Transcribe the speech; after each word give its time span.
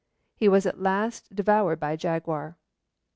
He 0.35 0.49
was 0.49 0.65
at 0.65 0.81
last 0.81 1.35
devoured 1.35 1.79
by 1.79 1.91
a 1.91 1.97
jaguar. 1.97 2.57